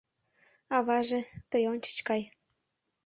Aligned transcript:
Аваже, 0.75 1.19
тый 1.49 1.63
ончыч 1.71 1.97
кай. 2.07 2.21